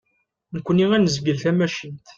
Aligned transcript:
Nekni 0.53 0.85
ad 0.95 1.01
nezgel 1.03 1.37
tamacint. 1.43 2.07